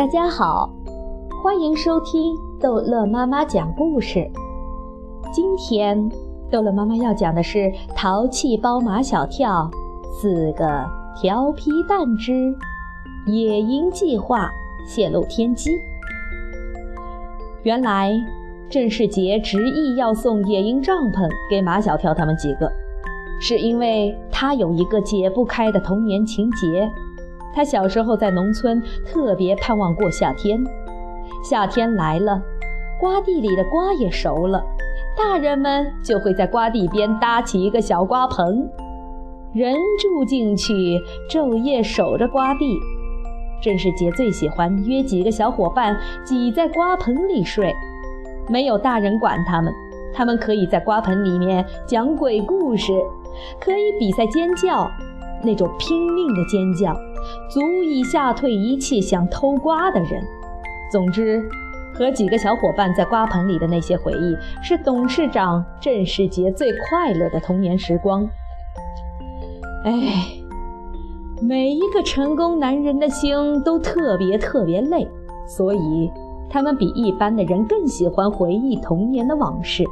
[0.00, 0.72] 大家好，
[1.42, 4.26] 欢迎收听逗乐妈妈讲故事。
[5.30, 6.10] 今天
[6.50, 7.58] 逗乐妈妈要讲的是
[7.94, 9.70] 《淘气包马小跳》
[10.10, 10.86] 四个
[11.20, 12.32] 调皮蛋之
[13.26, 14.50] 野营计划
[14.86, 15.70] 泄露天机。
[17.62, 18.10] 原来
[18.70, 22.72] 郑世杰执意要送野营帐篷给马小跳他们几个，
[23.38, 26.90] 是因为他有一个解不开的童年情结。
[27.54, 30.62] 他小时候在农村，特别盼望过夏天。
[31.42, 32.42] 夏天来了，
[33.00, 34.62] 瓜地里的瓜也熟了，
[35.16, 38.68] 大人们就会在瓜地边搭起一个小瓜棚，
[39.52, 41.00] 人住进去，
[41.30, 42.78] 昼夜守着瓜地。
[43.62, 47.74] 郑世杰最喜欢约几个小伙伴挤在瓜棚里睡，
[48.48, 49.72] 没有大人管他们，
[50.14, 52.92] 他们可以在瓜棚里面讲鬼故事，
[53.60, 54.90] 可以比赛尖叫，
[55.42, 56.94] 那种拼命的尖叫。
[57.48, 60.22] 足以吓退一切想偷瓜的人。
[60.90, 61.48] 总之，
[61.94, 68.28] 和几个小伙伴在瓜棚里的那些回忆，是董事长郑世杰最快乐的童年时光。
[69.84, 70.26] 哎，
[71.40, 75.08] 每一个成功男人的心都特别特别累，
[75.46, 76.10] 所以
[76.48, 79.84] 他们比一般的人更喜欢回忆童年的往事，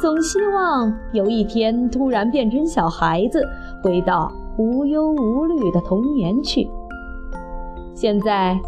[0.00, 3.42] 总希望有一天突然变成小孩子，
[3.82, 4.30] 回到。
[4.56, 6.68] 无忧无虑的童年去。
[7.94, 8.58] 现在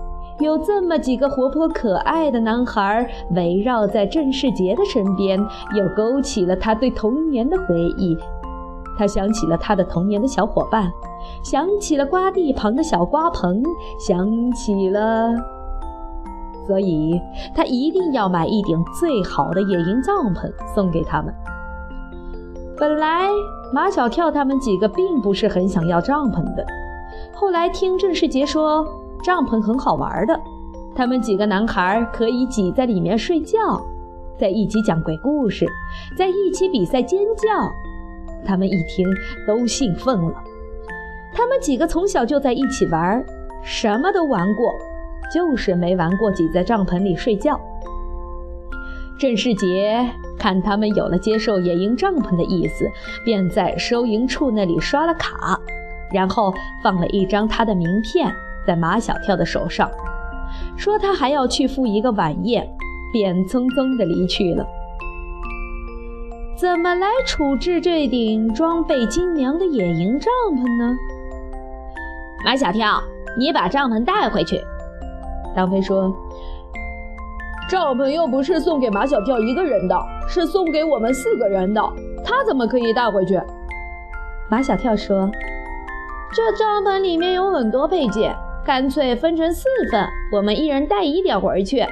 [0.40, 5.38] 有这么几个活泼可爱的男孩围绕在郑世杰的身边，
[5.74, 8.16] 又勾起了他对童年的回忆。
[8.98, 10.90] 他想起了他的童年的小伙伴，
[11.42, 13.62] 想起了瓜地旁的小瓜棚，
[13.98, 15.34] 想起了……
[16.66, 17.20] 所以
[17.54, 21.32] 他一定要买一顶最好的野营帐篷送给他们。
[22.78, 23.30] 本来
[23.72, 26.64] 马小跳他们几个并不是很想要帐篷的，
[27.32, 28.86] 后来听郑世杰说
[29.22, 30.38] 帐篷很好玩的，
[30.94, 33.80] 他们几个男孩可以挤在里面睡觉，
[34.38, 35.66] 在一起讲鬼故事，
[36.18, 37.48] 在一起比赛尖叫，
[38.44, 39.06] 他们一听
[39.46, 40.34] 都兴奋了。
[41.32, 43.24] 他们几个从小就在一起玩，
[43.62, 44.74] 什么都玩过，
[45.32, 47.58] 就是没玩过挤在帐篷里睡觉。
[49.18, 50.06] 郑世杰
[50.38, 52.90] 看他们有了接受野营帐篷的意思，
[53.24, 55.58] 便在收银处那里刷了卡，
[56.12, 58.30] 然后放了一张他的名片
[58.66, 59.90] 在马小跳的手上，
[60.76, 62.68] 说他还要去赴一个晚宴，
[63.10, 64.66] 便匆匆地离去了。
[66.54, 70.94] 怎么来处置这顶装备精良的野营帐篷呢？
[72.44, 73.02] 马小跳，
[73.38, 74.60] 你把帐篷带回去。
[75.54, 76.14] 张飞说。
[77.68, 79.96] 帐篷又不是送给马小跳一个人的，
[80.28, 81.82] 是送给我们四个人的，
[82.24, 83.40] 他怎么可以带回去？
[84.48, 85.28] 马小跳说
[86.32, 88.34] ：“这帐篷里面有很多配件，
[88.64, 91.84] 干脆分成四份，我们一人带一点回去。”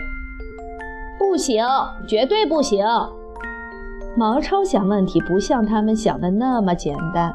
[1.19, 1.65] 不行，
[2.06, 2.87] 绝对不行！
[4.17, 7.35] 毛超想问题不像他们想的那么简单。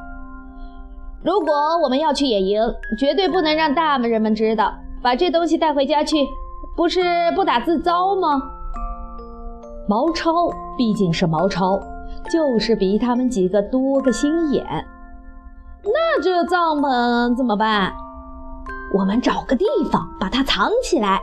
[1.22, 2.62] 如果我们要去野营，
[2.98, 6.26] 绝对不能让大人们知道，把这东西带回家去。
[6.76, 7.02] 不是
[7.36, 8.42] 不打自招吗？
[9.88, 11.80] 毛超毕竟是毛超，
[12.32, 14.66] 就是比他们几个多个心眼。
[15.84, 17.94] 那这帐篷怎么办？
[18.94, 21.20] 我们找个地方把它藏起来。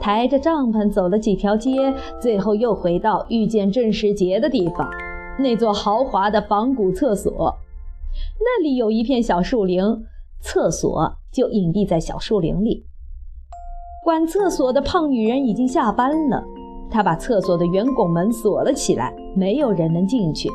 [0.00, 4.90] 抬着帐篷走了几条街，最后又回到遇见郑世杰的地方，
[5.38, 7.56] 那座豪华的仿古厕所。
[8.38, 9.82] 那里有一片小树林，
[10.40, 12.84] 厕所就隐蔽在小树林里。
[14.04, 16.44] 管厕所的胖女人已经下班了，
[16.90, 20.50] 她把厕所的圆拱门锁了起来，没有人能进去，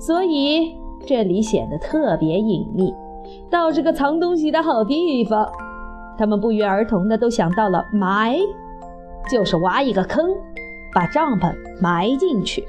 [0.00, 0.76] 所以
[1.06, 2.92] 这里显得特别隐秘，
[3.48, 5.48] 倒是个藏东西的好地方。
[6.18, 8.36] 他们不约而同的都想到了埋，
[9.30, 10.30] 就是挖一个坑，
[10.92, 12.64] 把帐篷埋进去。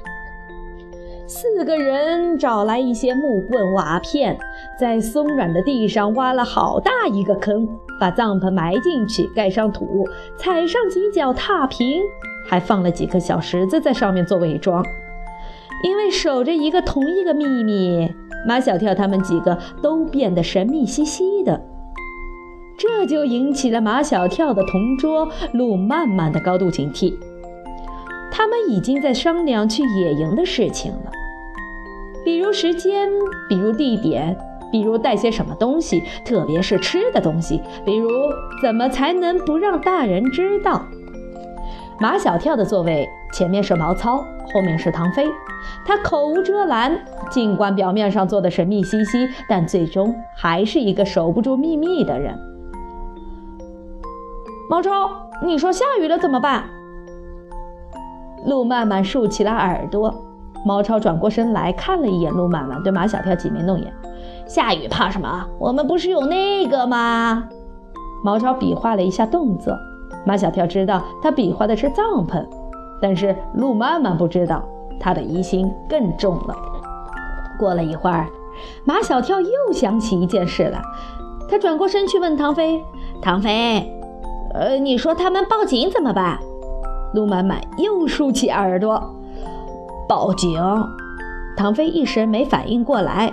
[1.26, 4.36] 四个人找来一些木棍、瓦片，
[4.78, 7.66] 在松软的地上挖了好大一个坑，
[7.98, 10.06] 把帐篷埋进去，盖上土，
[10.36, 12.02] 踩上几脚踏平，
[12.46, 14.84] 还放了几颗小石子在上面做伪装。
[15.82, 18.14] 因为守着一个同一个秘密，
[18.46, 21.58] 马小跳他们几个都变得神秘兮兮的，
[22.76, 27.14] 这就引起了马小跳的同桌陆漫漫的高度警惕。
[28.36, 31.12] 他们已经在商量去野营的事情了，
[32.24, 33.08] 比如时间，
[33.48, 34.36] 比如地点，
[34.72, 38.10] 比如带些什么东西，特别是吃的东西，比如
[38.60, 40.82] 怎么才能不让大人知道。
[42.00, 44.16] 马小跳的座位前面是毛糙，
[44.52, 45.30] 后面是唐飞，
[45.86, 52.36] 他口无遮拦，尽管表面上做的神秘兮兮，但最终还是一个守不住秘密的人。
[54.68, 55.08] 毛超，
[55.44, 56.64] 你说下雨了怎么办？
[58.44, 60.14] 路曼曼竖起了耳朵。
[60.66, 63.92] 毛超转过身来看了一眼路曼曼，对马小跳挤眉弄眼
[64.48, 65.46] ：“下雨怕什么？
[65.58, 67.44] 我们不是有那个吗？”
[68.24, 69.76] 毛超比划了一下动作，
[70.24, 72.42] 马小跳知道他比划的是帐篷，
[72.98, 74.64] 但是路曼曼不知道，
[74.98, 76.56] 他的疑心更重了。
[77.58, 78.26] 过了一会儿，
[78.86, 80.80] 马小跳又想起一件事来，
[81.46, 82.82] 他转过身去问唐飞
[83.20, 83.86] ：“唐飞，
[84.54, 86.38] 呃，你说他们报警怎么办？”
[87.14, 89.02] 路曼曼又竖起耳朵。
[90.08, 90.60] 报警！
[91.56, 93.32] 唐飞一时没反应过来，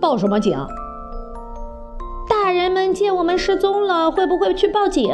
[0.00, 0.56] 报什么警？
[2.28, 5.10] 大人们见我们失踪了，会不会去报警？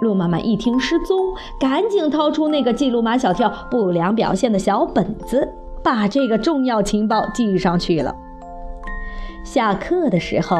[0.00, 1.18] 陆妈妈一听失踪，
[1.60, 5.52] 赶紧掏出那个记录马小跳不良表现的小本子，
[5.84, 8.14] 把这个重要情报记上去了。
[9.44, 10.56] 下课的时候，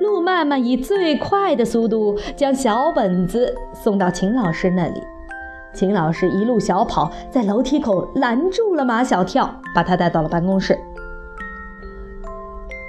[0.00, 5.02] 陆曼曼以最快的速度将小本子送到秦老师那里。
[5.74, 10.78] 秦老师一路小跑，在楼梯口拦住了马小跳，把他带到了办公室。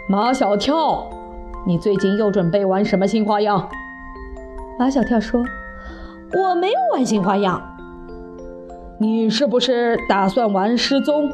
[0.07, 1.09] 马小跳，
[1.65, 3.67] 你最近又准备玩什么新花样？
[4.77, 5.43] 马小跳说
[6.37, 7.75] ：“我没有玩新花样。”
[8.99, 11.29] 你是不是打算玩失踪？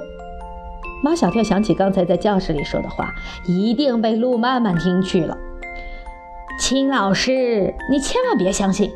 [1.03, 3.13] 马小跳想起刚才在教室里说的话，
[3.45, 5.37] 一定被陆曼曼听去了。
[6.59, 8.89] 秦老师，你千万别相信，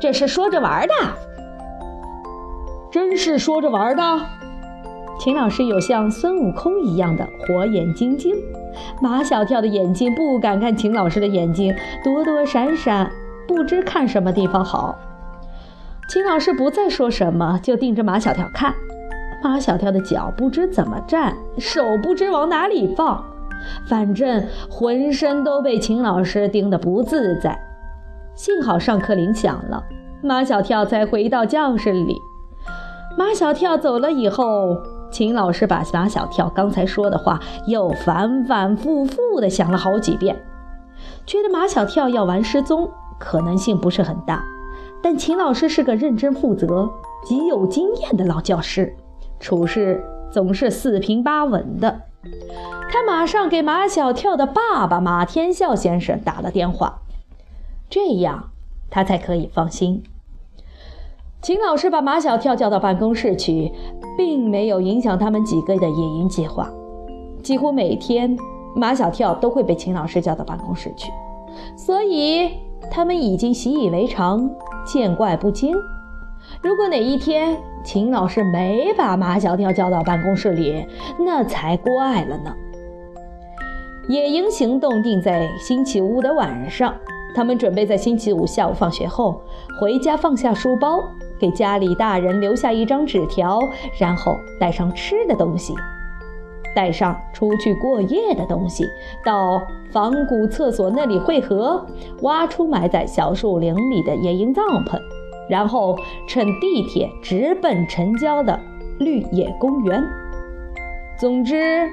[0.00, 0.94] 这是说着玩的。
[2.94, 4.02] 真是说着玩的。
[5.18, 8.32] 秦老师有像孙悟空一样的火眼金睛，
[9.02, 11.74] 马小跳的眼睛不敢看秦老师的眼睛，
[12.04, 13.10] 躲躲闪闪，
[13.48, 14.94] 不知看什么地方好。
[16.08, 18.72] 秦老师不再说什么，就盯着马小跳看。
[19.42, 23.24] 马小跳的脚不知怎么站，手不知往哪里放，
[23.88, 27.58] 反正浑身都被秦老师盯得不自在。
[28.36, 29.82] 幸好上课铃响了，
[30.22, 32.16] 马小跳才回到教室里。
[33.16, 34.76] 马小跳走了以后，
[35.10, 40.36] 秦老师把马小跳刚才说的话又反反复复地想了好几遍，
[41.24, 44.44] 觉得马小跳要玩失踪可能性不是很大。
[45.02, 46.90] 但秦老师是个认真负责、
[47.24, 48.96] 极有经验的老教师，
[49.38, 50.02] 处事
[50.32, 52.00] 总是四平八稳的。
[52.90, 57.00] 他马上给马小跳的爸爸马天笑先生打了电话，
[57.90, 58.50] 这样
[58.90, 60.02] 他才可以放心。
[61.44, 63.70] 秦老师把马小跳叫到办公室去，
[64.16, 66.72] 并没有影响他们几个的野营计划。
[67.42, 68.34] 几乎每天，
[68.74, 71.12] 马小跳都会被秦老师叫到办公室去，
[71.76, 72.48] 所以
[72.90, 74.48] 他们已经习以为常，
[74.86, 75.76] 见怪不惊。
[76.62, 77.54] 如果哪一天
[77.84, 80.86] 秦老师没把马小跳叫到办公室里，
[81.18, 82.54] 那才怪了呢。
[84.08, 86.94] 野营行动定在星期五的晚上，
[87.34, 89.42] 他们准备在星期五下午放学后
[89.78, 91.02] 回家，放下书包。
[91.38, 93.60] 给家里大人留下一张纸条，
[93.98, 95.74] 然后带上吃的东西，
[96.74, 98.84] 带上出去过夜的东西，
[99.24, 99.60] 到
[99.90, 101.86] 仿古厕所那里汇合，
[102.22, 104.98] 挖出埋在小树林里的野营帐篷，
[105.48, 105.98] 然后
[106.28, 108.58] 乘地铁直奔城郊的
[108.98, 110.02] 绿野公园。
[111.18, 111.88] 总之，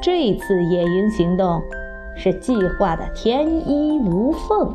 [0.00, 1.60] 这次野营行动
[2.16, 4.74] 是计划的天衣无缝。